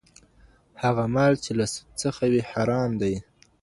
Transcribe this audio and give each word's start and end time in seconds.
هغه 0.81 1.03
مال 1.15 1.33
چي 1.43 1.51
له 1.59 1.65
سود 1.73 1.87
څخه 2.01 2.23
وي 2.31 2.41
حرام 2.51 2.91
دی. 3.01 3.13